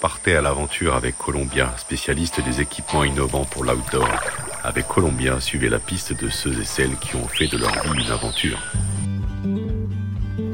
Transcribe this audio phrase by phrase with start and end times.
[0.00, 4.08] Partez à l'aventure avec Columbia, spécialiste des équipements innovants pour l'outdoor.
[4.64, 8.02] Avec Columbia, suivez la piste de ceux et celles qui ont fait de leur vie
[8.02, 8.58] une aventure.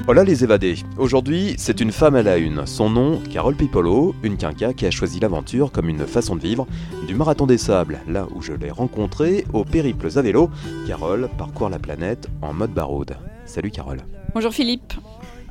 [0.05, 0.75] Voilà les évadés.
[0.99, 2.67] Aujourd'hui, c'est une femme à la une.
[2.67, 6.67] Son nom, Carole Pipolo, une quinca qui a choisi l'aventure comme une façon de vivre.
[7.07, 10.51] Du marathon des sables, là où je l'ai rencontrée, aux périples à vélo,
[10.89, 13.17] Carole parcourt la planète en mode baroude.
[13.45, 14.01] Salut Carole.
[14.35, 14.93] Bonjour Philippe.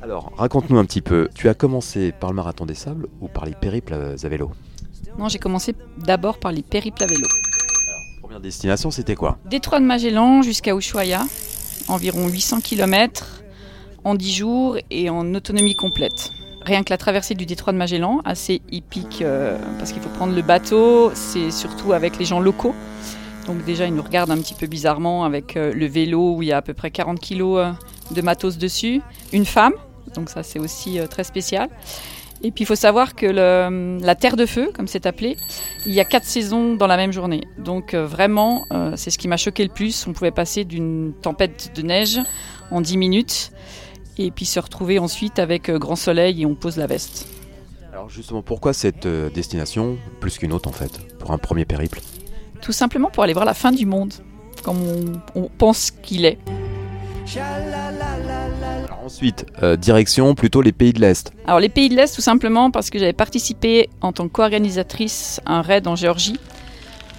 [0.02, 3.46] Alors, raconte-nous un petit peu, tu as commencé par le marathon des sables ou par
[3.46, 4.52] les périples à vélo
[5.18, 7.26] Non, j'ai commencé d'abord par les périples à vélo.
[8.22, 11.24] première destination, c'était quoi Détroit de Magellan jusqu'à Ushuaia,
[11.88, 13.44] environ 800 km
[14.04, 16.32] en 10 jours et en autonomie complète.
[16.64, 20.34] Rien que la traversée du détroit de Magellan, assez hippique euh, parce qu'il faut prendre
[20.34, 22.74] le bateau, c'est surtout avec les gens locaux.
[23.46, 26.48] Donc déjà, ils nous regardent un petit peu bizarrement avec euh, le vélo où il
[26.48, 27.72] y a à peu près 40 kg euh,
[28.12, 29.02] de matos dessus.
[29.34, 29.74] Une femme,
[30.14, 31.70] donc ça c'est aussi très spécial.
[32.44, 35.38] Et puis il faut savoir que le, la Terre de Feu, comme c'est appelé,
[35.86, 37.42] il y a quatre saisons dans la même journée.
[37.58, 40.06] Donc vraiment, c'est ce qui m'a choqué le plus.
[40.06, 42.20] On pouvait passer d'une tempête de neige
[42.72, 43.52] en 10 minutes
[44.18, 47.28] et puis se retrouver ensuite avec euh, grand soleil et on pose la veste.
[47.92, 52.00] Alors justement, pourquoi cette euh, destination plus qu'une autre en fait, pour un premier périple?
[52.62, 54.14] Tout simplement pour aller voir la fin du monde,
[54.64, 56.40] comme on, pense qu'il est.
[59.06, 61.32] ensuite, euh, direction plutôt les pays de l'Est.
[61.46, 65.60] Alors les pays de l'Est tout simplement parce que j'avais participé en tant qu'organisatrice à
[65.60, 66.40] un raid en Géorgie.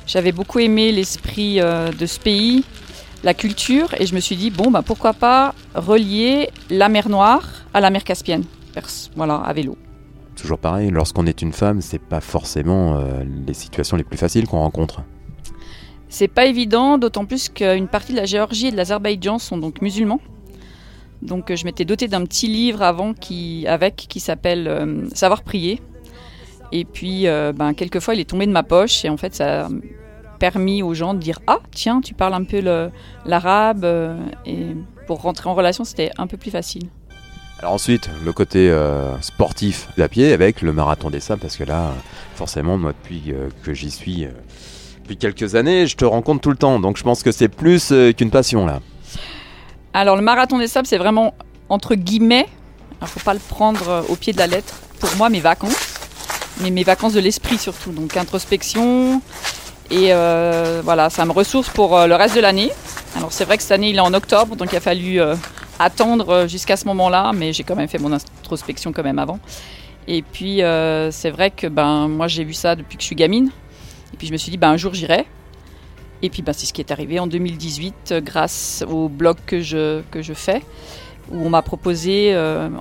[0.06, 2.65] J'avais beaucoup aimé l'esprit de ce pays,
[3.27, 7.43] la culture et je me suis dit bon bah pourquoi pas relier la mer Noire
[7.75, 8.45] à la mer Caspienne
[9.17, 9.77] voilà à vélo
[10.37, 14.47] toujours pareil lorsqu'on est une femme c'est pas forcément euh, les situations les plus faciles
[14.47, 15.03] qu'on rencontre
[16.09, 19.83] c'est pas évident d'autant plus qu'une partie de la Géorgie et de l'Azerbaïdjan sont donc
[19.83, 20.21] musulmans
[21.22, 25.81] donc je m'étais dotée d'un petit livre avant qui avec qui s'appelle euh, savoir prier
[26.72, 29.69] et puis euh, ben quelquefois il est tombé de ma poche et en fait ça
[30.37, 32.61] permis aux gens de dire ah tiens tu parles un peu
[33.25, 34.66] l'arabe euh, et
[35.06, 36.88] pour rentrer en relation c'était un peu plus facile.
[37.59, 41.65] Alors ensuite le côté euh, sportif de pied avec le marathon des sables parce que
[41.65, 41.93] là
[42.34, 44.27] forcément moi depuis euh, que j'y suis
[45.03, 47.93] depuis quelques années je te rencontre tout le temps donc je pense que c'est plus
[48.16, 48.81] qu'une passion là.
[49.97, 51.33] Alors le marathon des sables c'est vraiment
[51.71, 52.47] entre guillemets
[53.01, 55.95] il faut pas le prendre au pied de la lettre pour moi mes vacances
[56.61, 59.23] mais mes vacances de l'esprit surtout donc introspection
[59.91, 62.71] et euh, voilà, ça me ressource pour euh, le reste de l'année.
[63.17, 65.37] Alors c'est vrai que cette année il est en octobre, donc il a fallu euh,
[65.79, 69.39] attendre jusqu'à ce moment-là, mais j'ai quand même fait mon introspection quand même avant.
[70.09, 70.61] Et puis
[71.11, 73.51] c'est vrai que ben moi j'ai vu ça depuis que je suis gamine.
[74.13, 75.27] Et puis je me suis dit ben un jour j'irai.
[76.22, 80.03] Et puis ben, c'est ce qui est arrivé en 2018 grâce au blog que je,
[80.10, 80.62] que je fais
[81.32, 82.37] où on m'a proposé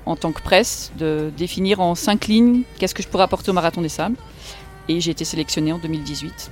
[0.05, 3.55] en tant que presse de définir en cinq lignes qu'est-ce que je pourrais apporter au
[3.55, 4.17] Marathon des Sables
[4.87, 6.51] et j'ai été sélectionnée en 2018.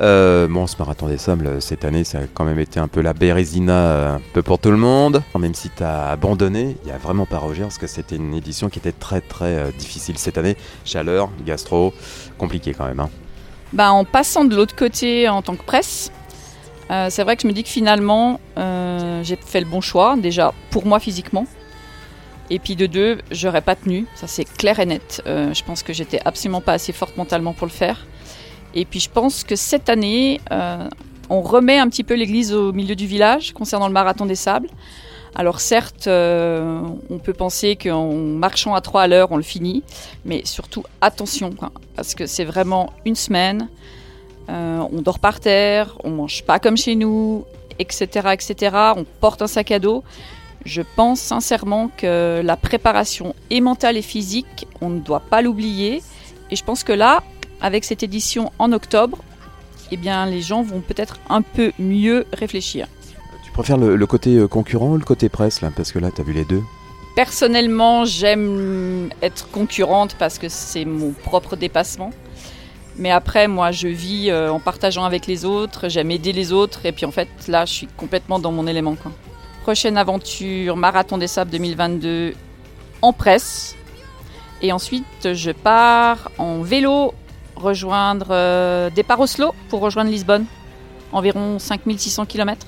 [0.00, 3.00] Euh, bon, ce marathon des sables, cette année, ça a quand même été un peu
[3.00, 5.22] la bérésina euh, un peu pour tout le monde.
[5.38, 8.16] Même si tu as abandonné, il n'y a vraiment pas à rougir parce que c'était
[8.16, 10.56] une édition qui était très très euh, difficile cette année.
[10.84, 11.92] Chaleur, gastro,
[12.38, 13.00] compliqué quand même.
[13.00, 13.10] Hein.
[13.72, 16.10] Bah, en passant de l'autre côté en tant que presse,
[17.08, 20.86] c'est vrai que je me dis que finalement, j'ai fait le bon choix, déjà pour
[20.86, 21.46] moi physiquement,
[22.50, 25.22] et puis de deux, j'aurais pas tenu, ça c'est clair et net.
[25.26, 28.06] Euh, je pense que j'étais absolument pas assez forte mentalement pour le faire.
[28.74, 30.88] Et puis je pense que cette année, euh,
[31.28, 34.68] on remet un petit peu l'église au milieu du village concernant le marathon des sables.
[35.34, 39.82] Alors certes, euh, on peut penser qu'en marchant à 3 à l'heure, on le finit,
[40.24, 41.50] mais surtout attention,
[41.96, 43.68] parce que c'est vraiment une semaine,
[44.48, 47.44] on dort par terre, on mange pas comme chez nous,
[47.78, 48.76] etc., etc.
[48.96, 50.04] On porte un sac à dos.
[50.64, 56.02] Je pense sincèrement que la préparation est mentale et physique, on ne doit pas l'oublier.
[56.50, 57.22] Et je pense que là,
[57.60, 59.18] avec cette édition en octobre,
[59.90, 62.86] eh bien, les gens vont peut-être un peu mieux réfléchir.
[63.60, 66.32] Préfères le, côté euh, concurrent ou le côté presse Parce que là, tu as vu
[66.32, 66.62] les deux?
[67.14, 72.10] Personnellement, j'aime être concurrente parce que c'est mon propre dépassement.
[72.96, 76.86] Mais après, moi, je vis euh, en partageant avec les autres, j'aime aider les autres.
[76.86, 78.96] Et puis en fait, là, je suis complètement dans mon élément.
[79.60, 82.32] Prochaine aventure, Marathon des Sables 2022
[83.02, 83.76] en presse.
[84.62, 87.12] Et ensuite, je pars en vélo
[87.56, 90.46] rejoindre euh, départ Oslo pour rejoindre Lisbonne,
[91.12, 92.66] environ 5600 km.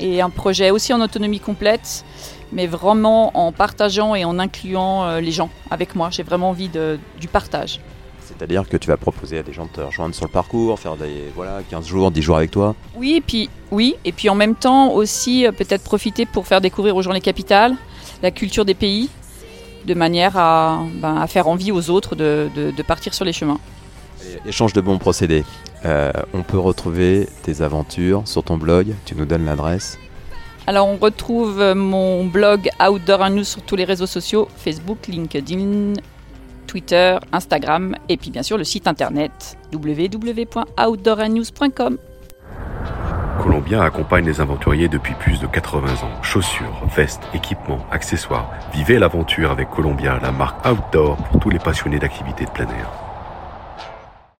[0.00, 2.04] Et un projet aussi en autonomie complète,
[2.52, 6.08] mais vraiment en partageant et en incluant euh, les gens avec moi.
[6.10, 7.80] J'ai vraiment envie de, du partage.
[8.24, 10.96] C'est-à-dire que tu vas proposer à des gens de te rejoindre sur le parcours, faire
[10.96, 12.74] des voilà, 15 jours, 10 jours avec toi?
[12.94, 16.60] Oui, et puis, oui, et puis en même temps aussi euh, peut-être profiter pour faire
[16.60, 17.74] découvrir aux gens les capitales,
[18.22, 19.08] la culture des pays.
[19.86, 23.32] de manière à, ben, à faire envie aux autres de, de- de partir sur les
[23.32, 23.58] chemins.
[24.44, 25.44] Échange de bons procédés.
[25.84, 28.94] Euh, on peut retrouver tes aventures sur ton blog.
[29.04, 29.96] Tu nous donnes l'adresse.
[30.66, 35.06] Alors on retrouve euh, mon blog Outdoor and News sur tous les réseaux sociaux, Facebook,
[35.06, 35.94] LinkedIn,
[36.66, 41.96] Twitter, Instagram et puis bien sûr le site internet www.outdoorandnews.com.
[43.42, 46.22] Columbia accompagne les aventuriers depuis plus de 80 ans.
[46.22, 48.50] Chaussures, vestes, équipements, accessoires.
[48.74, 53.07] Vivez l'aventure avec Columbia, la marque outdoor pour tous les passionnés d'activités de plein air.